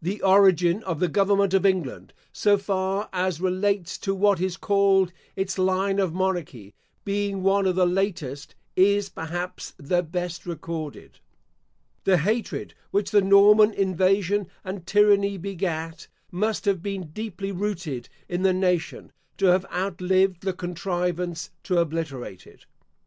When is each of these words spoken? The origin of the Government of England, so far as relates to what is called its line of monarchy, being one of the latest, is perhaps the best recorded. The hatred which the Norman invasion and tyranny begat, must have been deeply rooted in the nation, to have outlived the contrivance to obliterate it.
The 0.00 0.22
origin 0.22 0.82
of 0.84 0.98
the 0.98 1.08
Government 1.08 1.52
of 1.52 1.66
England, 1.66 2.14
so 2.32 2.56
far 2.56 3.10
as 3.12 3.38
relates 3.38 3.98
to 3.98 4.14
what 4.14 4.40
is 4.40 4.56
called 4.56 5.12
its 5.36 5.58
line 5.58 5.98
of 5.98 6.14
monarchy, 6.14 6.74
being 7.04 7.42
one 7.42 7.66
of 7.66 7.74
the 7.74 7.84
latest, 7.86 8.54
is 8.76 9.10
perhaps 9.10 9.74
the 9.76 10.02
best 10.02 10.46
recorded. 10.46 11.18
The 12.04 12.16
hatred 12.16 12.72
which 12.92 13.10
the 13.10 13.20
Norman 13.20 13.74
invasion 13.74 14.46
and 14.64 14.86
tyranny 14.86 15.36
begat, 15.36 16.08
must 16.30 16.64
have 16.64 16.82
been 16.82 17.08
deeply 17.08 17.52
rooted 17.52 18.08
in 18.30 18.44
the 18.44 18.54
nation, 18.54 19.12
to 19.36 19.48
have 19.48 19.66
outlived 19.66 20.44
the 20.44 20.54
contrivance 20.54 21.50
to 21.64 21.76
obliterate 21.76 22.46
it. 22.46 22.64